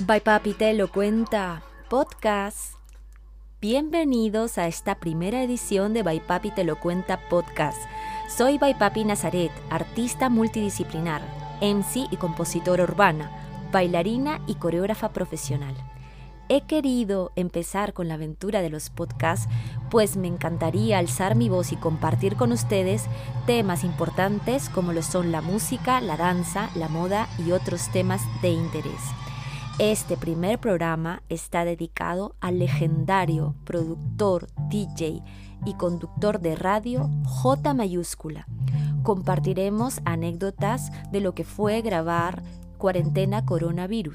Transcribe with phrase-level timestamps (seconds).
[0.00, 2.74] Bye Papi te lo cuenta podcast.
[3.60, 7.80] Bienvenidos a esta primera edición de Bye Papi te lo cuenta podcast.
[8.28, 11.22] Soy Bye Papi Nazaret, artista multidisciplinar,
[11.60, 13.30] MC y compositora urbana,
[13.70, 15.76] bailarina y coreógrafa profesional.
[16.48, 19.48] He querido empezar con la aventura de los podcasts,
[19.92, 23.04] pues me encantaría alzar mi voz y compartir con ustedes
[23.46, 28.48] temas importantes como lo son la música, la danza, la moda y otros temas de
[28.48, 29.00] interés.
[29.80, 35.20] Este primer programa está dedicado al legendario productor, DJ
[35.66, 38.46] y conductor de radio J mayúscula.
[39.02, 42.44] Compartiremos anécdotas de lo que fue grabar
[42.78, 44.12] Cuarentena Coronavirus